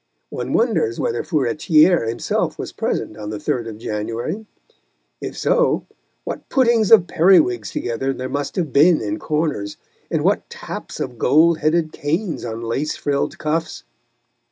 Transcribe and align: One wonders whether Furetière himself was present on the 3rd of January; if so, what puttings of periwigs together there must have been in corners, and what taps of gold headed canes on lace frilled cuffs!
One 0.31 0.51
wonders 0.53 0.99
whether 0.99 1.21
Furetière 1.21 2.09
himself 2.09 2.57
was 2.57 2.71
present 2.71 3.17
on 3.17 3.29
the 3.29 3.37
3rd 3.37 3.69
of 3.69 3.77
January; 3.77 4.47
if 5.21 5.37
so, 5.37 5.85
what 6.23 6.49
puttings 6.49 6.89
of 6.89 7.05
periwigs 7.05 7.69
together 7.69 8.11
there 8.11 8.27
must 8.27 8.55
have 8.55 8.73
been 8.73 8.99
in 8.99 9.19
corners, 9.19 9.77
and 10.09 10.23
what 10.23 10.49
taps 10.49 10.99
of 10.99 11.19
gold 11.19 11.59
headed 11.59 11.91
canes 11.91 12.43
on 12.43 12.63
lace 12.63 12.97
frilled 12.97 13.37
cuffs! 13.37 13.83